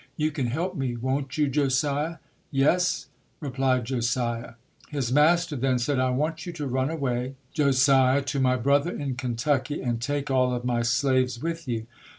You 0.17 0.31
can 0.31 0.47
help 0.47 0.75
me. 0.75 0.97
Won't 0.97 1.37
you, 1.37 1.47
Josiah?" 1.47 2.15
"Yes", 2.49 3.05
replied 3.39 3.85
Josiah. 3.85 4.53
His 4.89 5.11
master 5.13 5.55
then 5.55 5.77
said, 5.77 5.99
"I 5.99 6.09
want 6.09 6.43
you 6.47 6.51
to 6.53 6.65
run 6.65 6.89
away, 6.89 7.35
Josiah, 7.53 8.23
to 8.23 8.39
my 8.39 8.55
brother 8.55 8.89
in 8.97 9.13
Kentucky, 9.13 9.79
and 9.79 10.01
take 10.01 10.31
all 10.31 10.55
of 10.55 10.65
my 10.65 10.81
slaves 10.81 11.39
with 11.43 11.67
you". 11.67 11.85